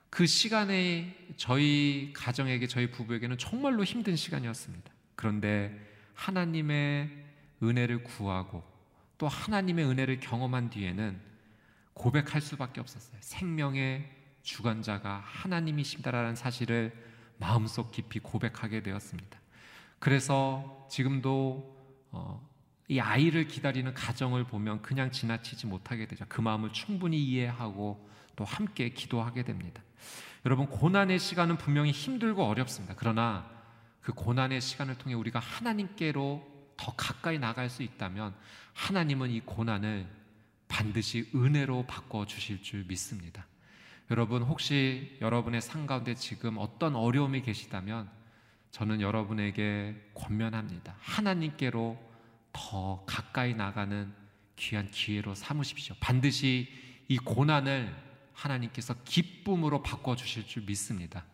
[0.09, 4.91] 그 시간에 저희 가정에게 저희 부부에게는 정말로 힘든 시간이었습니다.
[5.15, 5.77] 그런데
[6.15, 7.09] 하나님의
[7.61, 8.63] 은혜를 구하고
[9.17, 11.19] 또 하나님의 은혜를 경험한 뒤에는
[11.93, 13.17] 고백할 수밖에 없었어요.
[13.19, 14.09] 생명의
[14.43, 16.93] 주관자가 하나님이십니다라는 사실을
[17.37, 19.39] 마음속 깊이 고백하게 되었습니다.
[19.99, 21.77] 그래서 지금도
[22.11, 22.49] 어,
[22.87, 26.25] 이 아이를 기다리는 가정을 보면 그냥 지나치지 못하게 되죠.
[26.27, 29.83] 그 마음을 충분히 이해하고 또 함께 기도하게 됩니다.
[30.45, 32.95] 여러분, 고난의 시간은 분명히 힘들고 어렵습니다.
[32.97, 33.49] 그러나
[34.01, 38.33] 그 고난의 시간을 통해 우리가 하나님께로 더 가까이 나갈 수 있다면
[38.73, 40.07] 하나님은 이 고난을
[40.69, 43.45] 반드시 은혜로 바꿔 주실 줄 믿습니다.
[44.11, 48.09] 여러분, 혹시 여러분의 삶 가운데 지금 어떤 어려움이 계시다면
[48.71, 50.95] 저는 여러분에게 권면합니다.
[50.99, 51.97] 하나님께로
[52.51, 54.11] 더 가까이 나가는
[54.55, 55.95] 귀한 기회로 삼으십시오.
[55.99, 56.67] 반드시
[57.07, 57.95] 이 고난을
[58.33, 61.25] 하나님께서 기쁨으로 바꿔주실 줄 믿습니다.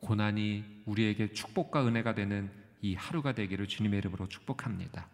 [0.00, 5.08] 고난이 우리에게 축복과 은혜가 되는 이 하루가 되기를 주님의 이름으로 축복합니다.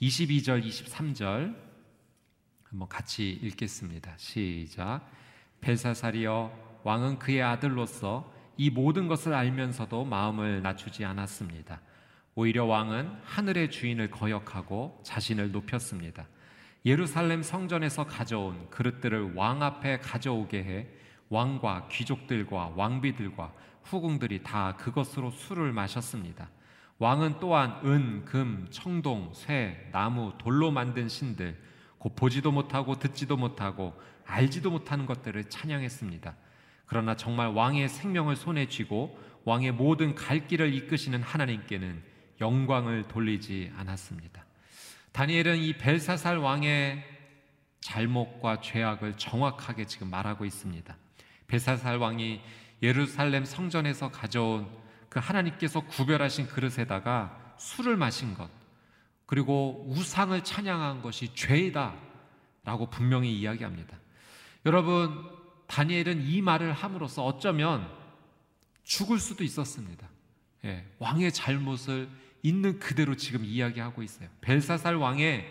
[0.00, 1.56] 22절, 23절
[2.64, 4.14] 한번 같이 읽겠습니다.
[4.16, 5.10] 시작.
[5.60, 11.80] 벨사살이여 왕은 그의 아들로서 이 모든 것을 알면서도 마음을 낮추지 않았습니다.
[12.34, 16.26] 오히려 왕은 하늘의 주인을 거역하고 자신을 높였습니다.
[16.84, 20.86] 예루살렘 성전에서 가져온 그릇들을 왕 앞에 가져오게 해
[21.28, 26.48] 왕과 귀족들과 왕비들과 후궁들이 다 그것으로 술을 마셨습니다.
[26.98, 31.56] 왕은 또한 은, 금, 청동, 쇠, 나무, 돌로 만든 신들,
[31.98, 33.94] 곧곧 보지도 못하고 듣지도 못하고
[34.28, 36.36] 알지도 못하는 것들을 찬양했습니다.
[36.86, 42.02] 그러나 정말 왕의 생명을 손에 쥐고 왕의 모든 갈 길을 이끄시는 하나님께는
[42.40, 44.44] 영광을 돌리지 않았습니다.
[45.12, 47.02] 다니엘은 이 벨사살 왕의
[47.80, 50.96] 잘못과 죄악을 정확하게 지금 말하고 있습니다.
[51.46, 52.40] 벨사살 왕이
[52.82, 54.68] 예루살렘 성전에서 가져온
[55.08, 58.50] 그 하나님께서 구별하신 그릇에다가 술을 마신 것,
[59.26, 61.94] 그리고 우상을 찬양한 것이 죄이다.
[62.64, 63.96] 라고 분명히 이야기합니다.
[64.68, 65.26] 여러분,
[65.66, 67.90] 다니엘은 이 말을 함으로써 어쩌면
[68.84, 70.06] 죽을 수도 있었습니다.
[70.66, 72.10] 예, 왕의 잘못을
[72.42, 74.28] 있는 그대로 지금 이야기하고 있어요.
[74.42, 75.46] 벨사살 왕의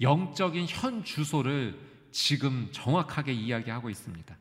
[0.00, 1.80] 영적인 현 주소를
[2.12, 4.36] 지금 정확하게 이야기하고 있습니다.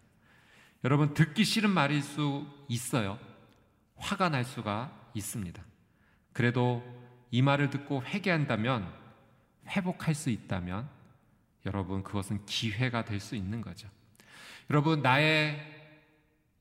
[0.83, 3.17] 여러분, 듣기 싫은 말일 수 있어요.
[3.95, 5.59] 화가 날 수가 있습니다.
[6.33, 6.83] 그래도
[7.31, 8.93] 이 말을 듣고 회개한다면,
[9.69, 10.87] 회복할 수 있다면,
[11.65, 13.89] 여러분, 그것은 기회가 될 수 있는 거죠.
[14.69, 15.59] 여러분, 나의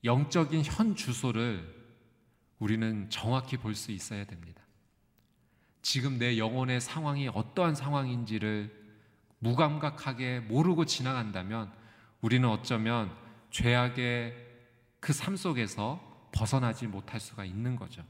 [0.05, 1.77] 영적인 현 주소를
[2.59, 4.63] 우리는 정확히 볼 수 있어야 됩니다.
[5.83, 8.77] 지금 내 영혼의 상황이 어떠한 상황인지를
[9.41, 11.73] 무감각하게 모르고 지나간다면
[12.21, 13.15] 우리는 어쩌면
[13.51, 14.47] 죄악의
[15.01, 18.05] 그 삶 속에서 벗어나지 못할 수가 있는 거죠.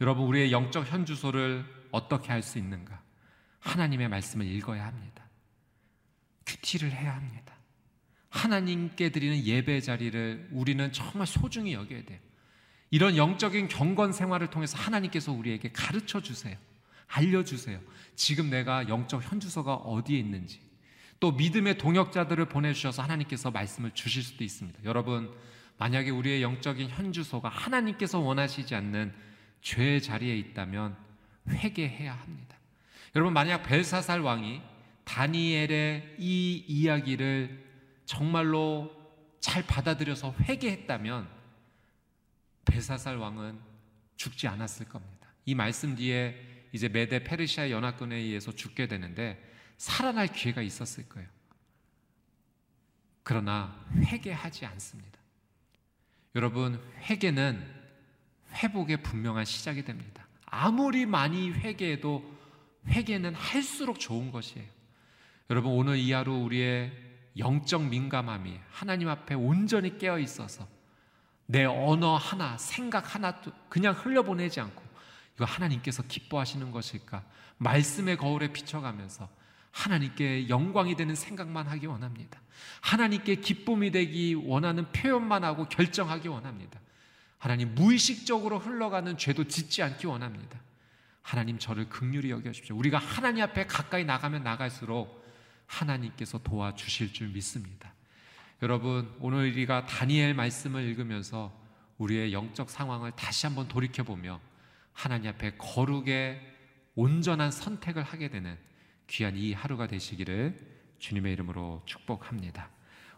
[0.00, 3.02] 여러분, 우리의 영적 현 주소를 어떻게 할 수 있는가?
[3.60, 5.24] 하나님의 말씀을 읽어야 합니다.
[6.46, 7.49] 큐티를 해야 합니다.
[8.30, 12.18] 하나님께 드리는 예배 자리를 우리는 정말 소중히 여겨야 돼요.
[12.90, 16.56] 이런 영적인 경건 생활을 통해서 하나님께서 우리에게 가르쳐 주세요.
[17.06, 17.80] 알려주세요.
[18.14, 20.60] 지금 내가 영적 현주소가 어디에 있는지.
[21.18, 24.80] 또 믿음의 동역자들을 보내주셔서 하나님께서 말씀을 주실 수도 있습니다.
[24.84, 25.30] 여러분,
[25.78, 29.12] 만약에 우리의 영적인 현주소가 하나님께서 원하시지 않는
[29.60, 30.96] 죄의 자리에 있다면
[31.48, 32.56] 회개해야 합니다.
[33.16, 34.62] 여러분, 만약 벨사살 왕이
[35.04, 37.69] 다니엘의 이 이야기를
[38.10, 38.90] 정말로
[39.38, 41.28] 잘 받아들여서 회개했다면
[42.64, 43.60] 벨사살 왕은
[44.16, 45.28] 죽지 않았을 겁니다.
[45.44, 46.34] 이 말씀 뒤에
[46.72, 49.40] 이제 메데 페르시아 연합군에 의해서 죽게 되는데
[49.76, 51.28] 살아날 기회가 있었을 거예요.
[53.22, 55.20] 그러나 회개하지 않습니다.
[56.34, 57.64] 여러분, 회개는
[58.54, 60.26] 회복의 분명한 시작이 됩니다.
[60.46, 62.38] 아무리 많이 회개해도
[62.88, 64.66] 회개는 할수록 좋은 것이에요.
[65.48, 70.66] 여러분, 오늘 이 하루 우리의 영적 민감함이 하나님 앞에 온전히 깨어 있어서
[71.46, 74.82] 내 언어 하나, 생각 하나 그냥 흘려보내지 않고
[75.34, 77.24] 이거 하나님께서 기뻐하시는 것일까?
[77.58, 79.28] 말씀의 거울에 비춰가면서
[79.72, 82.40] 하나님께 영광이 되는 생각만 하기 원합니다.
[82.80, 86.80] 하나님께 기쁨이 되기 원하는 표현만 하고 결정하기 원합니다.
[87.38, 90.60] 하나님 무의식적으로 흘러가는 죄도 짓지 않기 원합니다.
[91.22, 92.76] 하나님 저를 극률히 여겨주십시오.
[92.76, 95.19] 우리가 하나님 앞에 가까이 나가면 나갈수록
[95.70, 97.94] 하나님께서 도와주실 줄 믿습니다.
[98.62, 101.56] 여러분, 오늘 우리가 다니엘 말씀을 읽으면서
[101.98, 104.40] 우리의 영적 상황을 다시 한번 돌이켜보며
[104.92, 106.40] 하나님 앞에 거룩의
[106.94, 108.58] 온전한 선택을 하게 되는
[109.06, 110.58] 귀한 이 하루가 되시기를
[110.98, 112.68] 주님의 이름으로 축복합니다.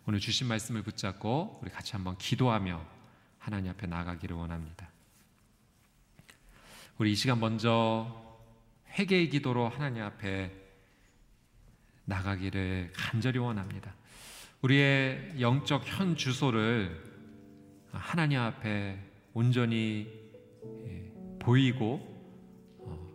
[0.06, 2.84] 오늘 주신 말씀을 붙잡고 우리 같이 한번 기도하며
[3.38, 4.90] 하나님 앞에 나가기를 원합니다.
[6.98, 8.40] 우리 이 시간 먼저
[8.98, 10.61] 회개의 기도로 하나님 앞에
[12.04, 13.94] 나가기를 간절히 원합니다.
[14.62, 17.12] 우리의 영적 현 주소를
[17.92, 18.98] 하나님 앞에
[19.34, 20.08] 온전히
[20.86, 22.00] 예, 보이고
[22.78, 23.08] 어,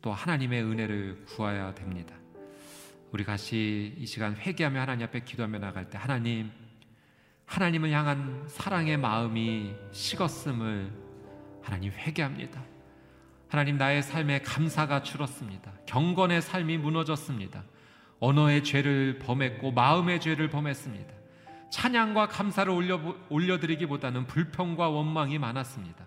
[0.00, 2.14] 또 하나님의 은혜를 구해야 됩니다.
[3.10, 6.50] 우리 같이 이 시간 회개하며 하나님 앞에 기도하며 나갈 때 하나님
[7.46, 10.92] 하나님을 향한 사랑의 마음이 식었음을
[11.62, 12.62] 하나님 회개합니다.
[13.48, 15.72] 하나님 나의 삶에 감사가 줄었습니다.
[15.86, 17.64] 경건의 삶이 무너졌습니다.
[18.20, 21.12] 언어의 죄를 범했고 마음의 죄를 범했습니다.
[21.70, 26.06] 찬양과 감사를 올려, 올려드리기보다는 불평과 원망이 많았습니다.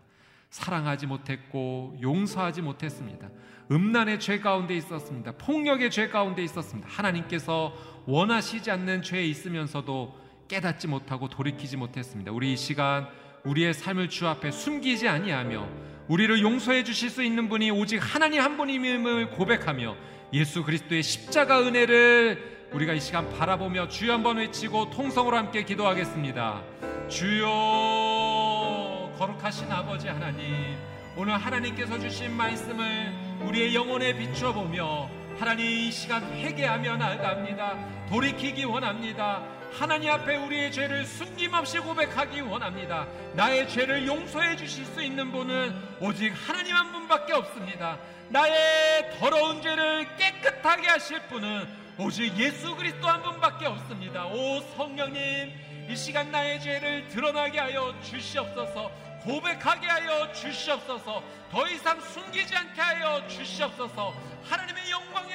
[0.50, 3.30] 사랑하지 못했고 용서하지 못했습니다.
[3.72, 5.32] 음란의 죄 가운데 있었습니다.
[5.34, 6.88] 폭력의 죄 가운데 있었습니다.
[6.92, 7.74] 하나님께서
[8.06, 10.16] 원하시지 않는 죄에 있으면서도
[10.48, 12.32] 깨닫지 못하고 돌이키지 못했습니다.
[12.32, 13.08] 우리 이 시간
[13.44, 15.68] 우리의 삶을 주 앞에 숨기지 아니하며
[16.08, 19.96] 우리를 용서해 주실 수 있는 분이 오직 하나님 한 분임을 고백하며
[20.34, 26.64] 예수 그리스도의 십자가 은혜를 우리가 이 시간 바라보며 주여 한번 외치고 통성으로 함께 기도하겠습니다.
[27.08, 30.76] 주여 거룩하신 아버지 하나님
[31.16, 38.08] 오늘 하나님께서 주신 말씀을 우리의 영혼에 비추어 보며 하나님 이 시간 회개하며 나아갑니다.
[38.10, 39.44] 돌이키기 원합니다.
[39.72, 43.08] 하나님 앞에 우리의 죄를 숨김없이 고백하기 원합니다.
[43.36, 48.00] 나의 죄를 용서해 주실 수 있는 분은 오직 하나님 한 분밖에 없습니다.
[48.34, 51.68] 나의 더러운 죄를 깨끗하게 하실 분은
[52.00, 54.26] 오직 예수 그리스도 한 분밖에 없습니다.
[54.26, 58.90] 오 성령님, 이 시간 나의 죄를 드러나게 하여 주시옵소서.
[59.22, 61.24] 고백하게 하여 주시옵소서.
[61.52, 64.16] 더 이상 숨기지 않게 하여 주시옵소서.
[64.50, 64.84] 하나님의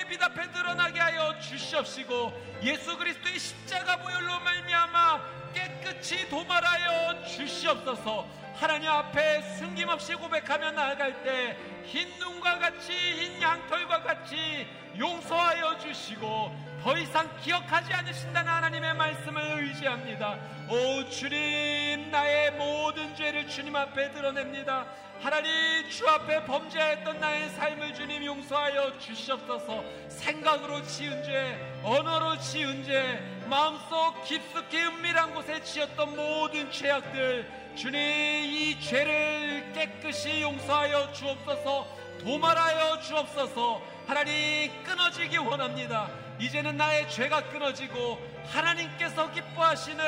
[0.08, 2.32] 빛 앞에 드러나게 하여 주시옵시고
[2.64, 8.26] 예수 그리스도의 십자가 보혈로 말미암아 깨끗이 도말하여 주시옵소서.
[8.58, 14.66] 하나님 앞에 숨김없이 고백하며 나아갈 때 흰 눈과 같이 흰 양털과 같이
[14.98, 20.38] 용서하여 주시고 더 이상 기억하지 않으신다는 하나님의 말씀을 의지합니다.
[20.68, 24.86] 오 주님 나의 모든 죄를 주님 앞에 드러냅니다.
[25.20, 33.37] 하나님 주 앞에 범죄했던 나의 삶을 주님 용서하여 주시옵소서 생각으로 지은 죄 언어로 지은 죄
[33.48, 41.88] 마음속 깊숙이 은밀한 곳에 지었던 모든 죄악들 주님 이 죄를 깨끗이 용서하여 주옵소서
[42.20, 46.10] 도말하여 주옵소서 하나님 끊어지기 원합니다.
[46.40, 50.04] 이제는 나의 죄가 끊어지고 하나님께서 기뻐하시는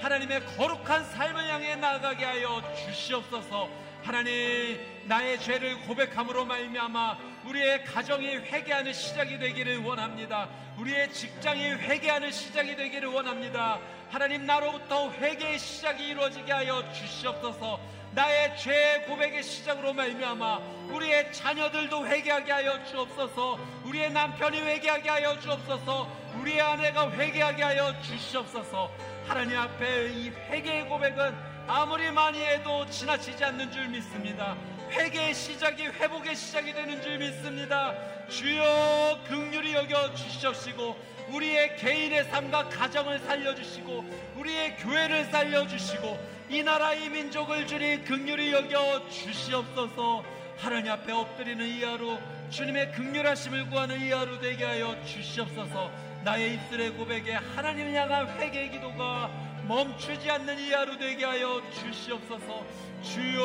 [0.00, 8.92] 하나님의 거룩한 삶을 향해 나아가게 하여 주시옵소서 하나님 나의 죄를 고백함으로 말미암아 우리의 가정이 회개하는
[8.92, 10.46] 시작이 되기를 원합니다.
[10.76, 13.80] 우리의 직장이 회개하는 시작이 되기를 원합니다.
[14.10, 17.80] 하나님 나로부터 회개의 시작이 이루어지게 하여 주시옵소서.
[18.12, 20.58] 나의 죄 고백의 시작으로 말미암아
[20.90, 23.58] 우리의 자녀들도 회개하게 하여 주옵소서.
[23.86, 26.10] 우리의 남편이 회개하게 하여 주옵소서.
[26.40, 28.90] 우리의 아내가 회개하게 하여 주시옵소서.
[29.26, 34.56] 하나님 앞에 이 회개의 고백은 아무리 많이 해도 지나치지 않는 줄 믿습니다.
[34.90, 37.94] 회개의 시작이 회복의 시작이 되는 줄 믿습니다.
[38.28, 40.96] 주여 극률이 여겨 주시옵시고
[41.30, 44.04] 우리의 개인의 삶과 가정을 살려주시고
[44.36, 46.18] 우리의 교회를 살려주시고
[46.50, 50.22] 이 나라의 민족을 주님 극률이 여겨 주시옵소서
[50.58, 52.18] 하나님 앞에 엎드리는 이 하루
[52.50, 55.90] 주님의 극률하심을 구하는 이 하루 되게 하여 주시옵소서
[56.24, 59.30] 나의 입술의 고백에 하나님을 향한 회개의 기도가
[59.66, 62.66] 멈추지 않는 이 하루 되게 하여 주시옵소서.
[63.02, 63.42] 주여!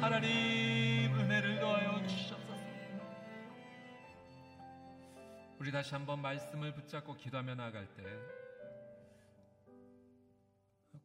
[0.00, 2.64] 하나님 은혜를 더하여 주시옵소서.
[5.58, 8.02] 우리 다시 한번 말씀을 붙잡고 기도하며 나아갈 때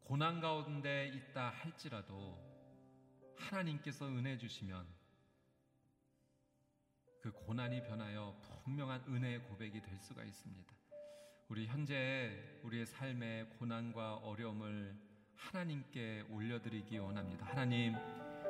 [0.04, 2.38] 고난 가운데 있다 할지라도
[3.38, 4.88] 하나님께서 은혜 주시면
[7.22, 10.83] 그 고난이 변하여 분명한 은혜의 고백이 될 수가 있습니다.
[11.54, 12.32] 우리 현재
[12.64, 14.96] 우리의 삶의 고난과 어려움을
[15.36, 17.46] 하나님께 올려드리기 원합니다.
[17.46, 17.94] 하나님,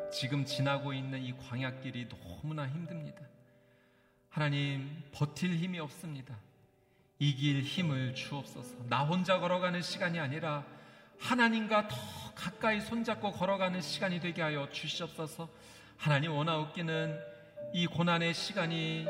[0.10, 3.20] 지금 지나고 있는 이 광야길이 너무나 힘듭니다.
[4.30, 6.34] 하나님, 버틸 힘이 없습니다.
[7.20, 8.86] 이길 힘을 주옵소서.
[8.88, 10.66] 나 혼자 걸어가는 시간이 아니라
[11.20, 11.96] 하나님과 더
[12.36, 15.50] 가까이 손잡고 걸어가는 시간이 되게 하여 주시옵소서.
[15.98, 17.20] 하나님 원하옵기는
[17.74, 19.08] 이 고난의 시간이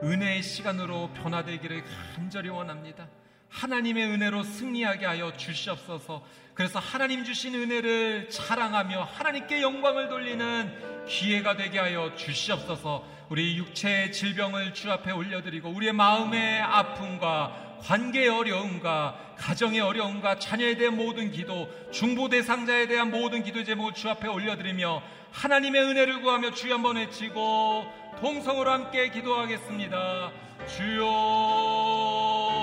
[0.00, 1.82] 은혜의 시간으로 변화되기를
[2.14, 3.08] 간절히 원합니다.
[3.52, 6.24] 하나님의 은혜로 승리하게 하여 주시옵소서.
[6.54, 13.04] 그래서 하나님 주신 은혜를 자랑하며 하나님께 영광을 돌리는 기회가 되게 하여 주시옵소서.
[13.28, 20.96] 우리 육체의 질병을 주 앞에 올려드리고 우리의 마음의 아픔과 관계의 어려움과 가정의 어려움과 자녀에 대한
[20.96, 26.74] 모든 기도, 중보 대상자에 대한 모든 기도 제목을 주 앞에 올려드리며 하나님의 은혜를 구하며 주여
[26.74, 27.84] 한번 외치고
[28.20, 30.30] 동성으로 함께 기도하겠습니다.
[30.68, 32.61] 주여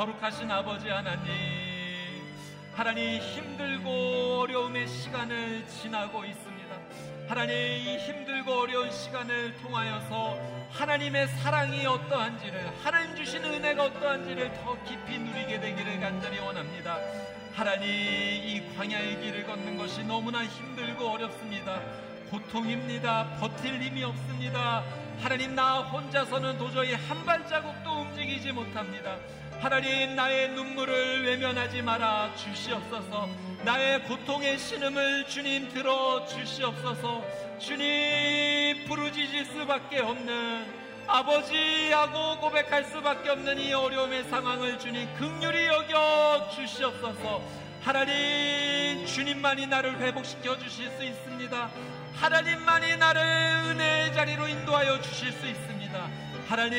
[0.00, 1.30] 거룩하신 아버지 하나님,
[2.72, 6.74] 하나님 힘들고 어려움의 시간을 지나고 있습니다.
[7.28, 10.38] 하나님 이 힘들고 어려운 시간을 통하여서
[10.70, 16.96] 하나님의 사랑이 어떠한지를 하나님 주신 은혜가 어떠한지를 더 깊이 누리게 되기를 간절히 원합니다.
[17.52, 21.78] 하나님 이 광야의 길을 걷는 것이 너무나 힘들고 어렵습니다.
[22.30, 23.36] 고통입니다.
[23.38, 24.82] 버틸 힘이 없습니다.
[25.20, 29.18] 하나님 나 혼자서는 도저히 한 발자국도 움직이지 못합니다.
[29.60, 33.28] 하나님 나의 눈물을 외면하지 마라 주시옵소서.
[33.62, 37.22] 나의 고통의 신음을 주님 들어 주시옵소서.
[37.58, 40.64] 주님 부르짖을 수밖에 없는
[41.06, 47.42] 아버지하고 고백할 수밖에 없는 이 어려움의 상황을 주님 극률이 여겨 주시옵소서.
[47.82, 51.70] 하나님 주님만이 나를 회복시켜 주실 수 있습니다.
[52.14, 56.74] 하나님만이 나를 은혜의 자리로 인도하여 주실 수 있습니다 하나님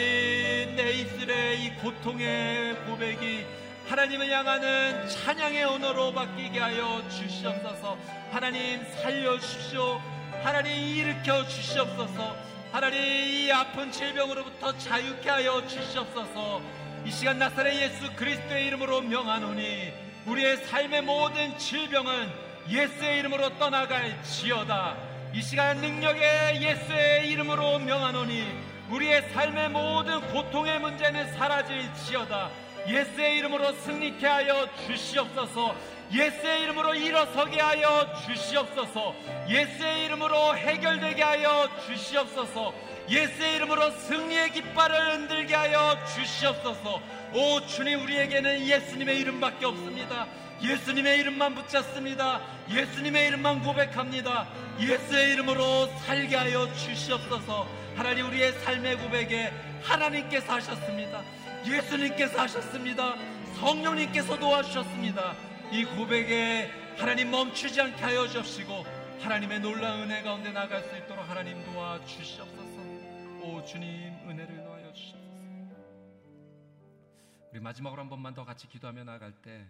[0.76, 3.46] 내 입술의 이 고통의 고백이
[3.88, 7.98] 하나님을 향하는 찬양의 언어로 바뀌게 하여 주시옵소서.
[8.32, 10.02] 하나님 살려주십시오.
[10.44, 12.36] 하나님 일으켜 주시옵소서.
[12.74, 16.62] 하나님 이 아픈 질병으로부터 자유케 하여 주시옵소서.
[17.06, 19.94] 이 시간 나사렛 예수 그리스도의 이름으로 명하노니
[20.26, 22.30] 우리의 삶의 모든 질병은
[22.70, 24.98] 예수의 이름으로 떠나갈 지어다.
[25.34, 32.50] 이 시간 능력의 예수의 이름으로 명하노니 우리의 삶의 모든 고통의 문제는 사라질지어다.
[32.90, 35.76] 예수의 이름으로 승리케 하여 주시옵소서.
[36.12, 39.16] 예수의 이름으로 일어서게 하여 주시옵소서.
[39.48, 42.74] 예수의 이름으로 해결되게 하여 주시옵소서.
[43.10, 47.02] 예수의 이름으로 승리의 깃발을 흔들게 하여 주시옵소서.
[47.34, 50.28] 오 주님 우리에게는 예수님의 이름밖에 없습니다.
[50.62, 52.42] 예수님의 이름만 붙잡습니다.
[52.70, 54.48] 예수님의 이름만 고백합니다.
[54.80, 57.81] 예수의 이름으로 살게 하여 주시옵소서.
[57.96, 59.50] 하나님 우리의 삶의 고백에
[59.84, 61.24] 하나님께서 하셨습니다.
[61.66, 63.16] 예수님께서 하셨습니다.
[63.60, 65.36] 성령님께서 도와주셨습니다.
[65.72, 68.86] 이 고백에 하나님 멈추지 않게 하여 주시고
[69.22, 72.82] 하나님의 놀라운 은혜 가운데 나갈 수 있도록 하나님 도와주시옵소서.
[73.44, 75.22] 오 주님 은혜를 놓하여 주시옵소서.
[77.52, 79.68] 우리 마지막으로 한 번만 더 같이 기도하며 나갈 때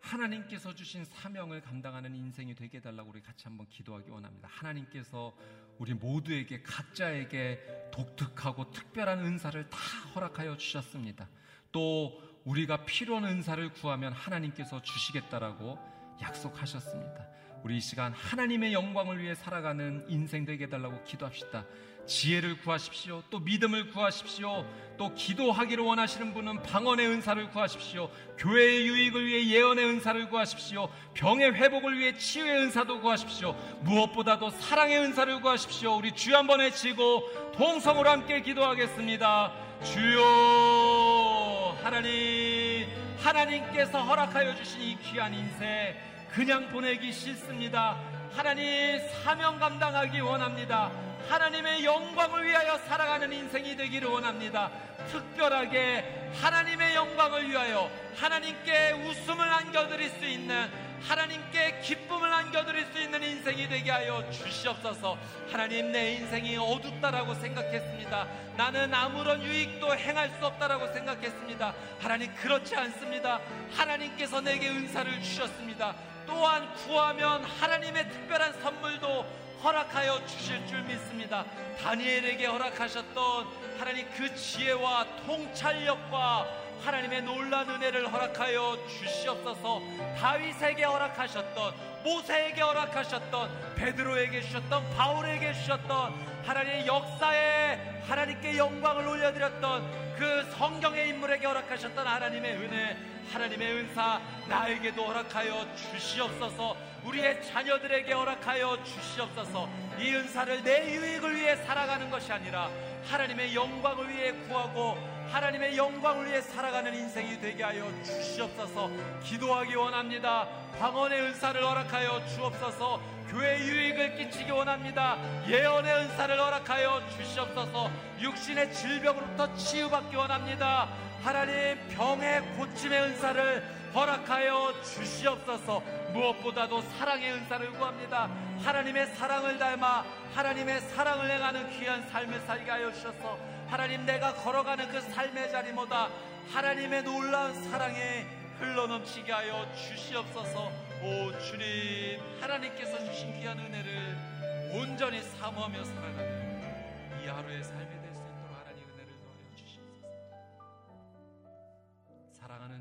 [0.00, 4.48] 하나님께서 주신 사명을 감당하는 인생이 되게 해달라고 우리 같이 한번 기도하기 원합니다.
[4.50, 5.36] 하나님께서
[5.78, 9.78] 우리 모두에게 각자에게 독특하고 특별한 은사를 다
[10.14, 11.28] 허락하여 주셨습니다.
[11.72, 15.78] 또 우리가 필요한 은사를 구하면 하나님께서 주시겠다라고
[16.22, 17.26] 약속하셨습니다.
[17.66, 21.64] 우리 이 시간 하나님의 영광을 위해 살아가는 인생 되게 해달라고 기도합시다.
[22.06, 23.24] 지혜를 구하십시오.
[23.28, 24.64] 또 믿음을 구하십시오.
[24.96, 28.08] 또 기도하기를 원하시는 분은 방언의 은사를 구하십시오.
[28.38, 30.88] 교회의 유익을 위해 예언의 은사를 구하십시오.
[31.14, 33.56] 병의 회복을 위해 치유의 은사도 구하십시오.
[33.80, 35.96] 무엇보다도 사랑의 은사를 구하십시오.
[35.96, 39.52] 우리 주여 한번 외치고 동성으로 함께 기도하겠습니다.
[39.82, 42.86] 주여 하나님
[43.18, 47.98] 하나님께서 허락하여 주신 이 귀한 인생 그냥 보내기 싫습니다.
[48.36, 50.92] 하나님 사명 감당하기 원합니다.
[51.30, 54.70] 하나님의 영광을 위하여 살아가는 인생이 되기를 원합니다.
[55.10, 60.70] 특별하게 하나님의 영광을 위하여 하나님께 웃음을 안겨드릴 수 있는
[61.00, 65.16] 하나님께 기쁨을 안겨드릴 수 있는 인생이 되게 하여 주시옵소서.
[65.50, 68.26] 하나님 내 인생이 어둡다라고 생각했습니다.
[68.58, 71.74] 나는 아무런 유익도 행할 수 없다라고 생각했습니다.
[71.98, 73.40] 하나님 그렇지 않습니다.
[73.72, 75.94] 하나님께서 내게 은사를 주셨습니다.
[76.26, 79.24] 또한 구하면 하나님의 특별한 선물도
[79.62, 81.44] 허락하여 주실 줄 믿습니다.
[81.80, 83.46] 다니엘에게 허락하셨던
[83.78, 89.82] 하나님 그 지혜와 통찰력과 하나님의 놀란 은혜를 허락하여 주시옵소서.
[90.18, 91.74] 다윗에게 허락하셨던
[92.04, 102.06] 모세에게 허락하셨던 베드로에게 주셨던 바울에게 주셨던 하나님의 역사에 하나님께 영광을 올려드렸던 그 성경의 인물에게 허락하셨던
[102.06, 102.96] 하나님의 은혜
[103.32, 106.76] 하나님의 은사 나에게도 허락하여 주시옵소서.
[107.04, 109.68] 우리의 자녀들에게 허락하여 주시옵소서.
[109.98, 112.70] 이 은사를 내 유익을 위해 살아가는 것이 아니라
[113.10, 114.96] 하나님의 영광을 위해 구하고
[115.30, 118.90] 하나님의 영광을 위해 살아가는 인생이 되게 하여 주시옵소서.
[119.22, 120.48] 기도하기 원합니다.
[120.78, 123.00] 방언의 은사를 허락하여 주옵소서.
[123.28, 125.18] 교회 유익을 끼치기 원합니다.
[125.48, 127.90] 예언의 은사를 허락하여 주시옵소서.
[128.20, 130.88] 육신의 질병으로부터 치유받기 원합니다.
[131.22, 138.30] 하나님 병의 고침의 은사를 허락하여 주시옵소서 무엇보다도 사랑의 은사를 구합니다
[138.62, 140.04] 하나님의 사랑을 닮아
[140.34, 146.08] 하나님의 사랑을 행하는 귀한 삶을 살게 하여 주셔서 하나님 내가 걸어가는 그 삶의 자리보다.
[146.52, 148.26] 하나님의 놀라운 사랑에
[148.58, 150.70] 흘러넘치게 하여 주시옵소서.
[151.02, 157.96] 오 주님 하나님께서 주신 귀한 은혜를 온전히 사모하며 살아가는 이 하루의 삶이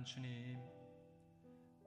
[0.06, 0.60] 주님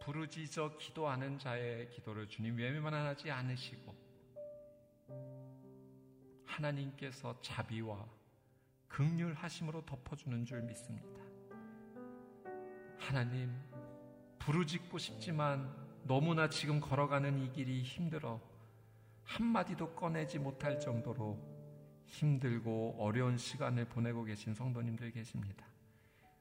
[0.00, 3.94] 부르짖어 기도하는 자의 기도를 주님 외면하지 않으시고
[6.44, 8.17] 하나님께서 자비와
[8.88, 11.08] 극률하심으로 덮어주는 줄 믿습니다.
[12.98, 13.54] 하나님
[14.38, 15.72] 부르짖고 싶지만
[16.04, 18.40] 너무나 지금 걸어가는 이 길이 힘들어
[19.24, 21.38] 한마디도 꺼내지 못할 정도로
[22.06, 25.66] 힘들고 어려운 시간을 보내고 계신 성도님들 계십니다.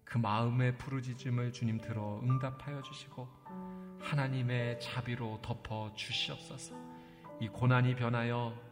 [0.05, 3.27] 그 마음의 부르짖음을 주님 들어 응답하여 주시고
[3.99, 6.75] 하나님의 자비로 덮어 주시옵소서.
[7.41, 8.66] 이 고난이 변하여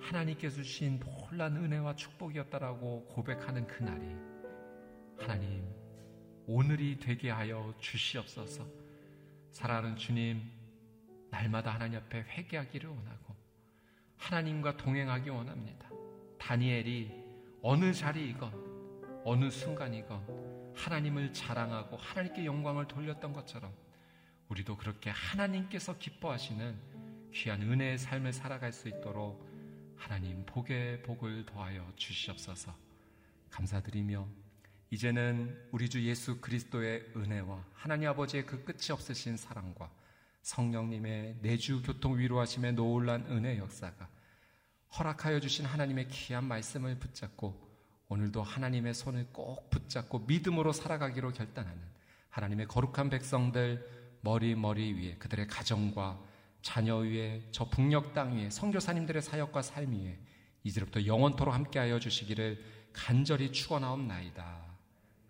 [0.00, 4.16] 하나님께서 주신 놀란 은혜와 축복이었다라고 고백하는 그날이
[5.18, 5.64] 하나님
[6.46, 8.64] 오늘이 되게 하여 주시옵소서.
[9.50, 10.42] 사랑하는 주님
[11.30, 13.34] 날마다 하나님 앞에 회개하기를 원하고
[14.16, 15.88] 하나님과 동행하기 원합니다.
[16.38, 17.10] 다니엘이
[17.62, 23.72] 어느 자리이건 어느 순간이건 하나님을 자랑하고 하나님께 영광을 돌렸던 것처럼
[24.48, 26.76] 우리도 그렇게 하나님께서 기뻐하시는
[27.32, 29.44] 귀한 은혜의 삶을 살아갈 수 있도록
[29.96, 32.74] 하나님 복의 복을 더하여 주시옵소서.
[33.50, 34.26] 감사드리며
[34.90, 39.90] 이제는 우리 주 예수 그리스도의 은혜와 하나님 아버지의 그 끝이 없으신 사랑과
[40.42, 44.08] 성령님의 내주 교통 위로하심의 놀란 은혜 역사가
[44.98, 47.66] 허락하여 주신 하나님의 귀한 말씀을 붙잡고
[48.08, 51.82] 오늘도 하나님의 손을 꼭 붙잡고 믿음으로 살아가기로 결단하는
[52.30, 56.20] 하나님의 거룩한 백성들 머리 머리 위에 그들의 가정과
[56.66, 60.18] 자녀 위에 저 북녘 땅 위에 선교사님들의 사역과 삶 위에
[60.64, 62.58] 이제부터 영원토록 함께하여 주시기를
[62.92, 64.64] 간절히 축원하옵나이다.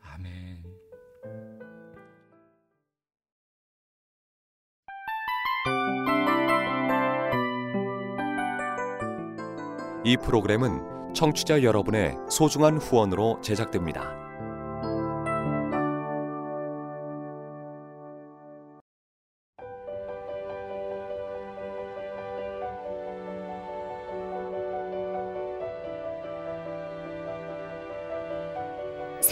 [0.00, 0.64] 아멘.
[10.06, 14.25] 이 프로그램은 청취자 여러분의 소중한 후원으로 제작됩니다.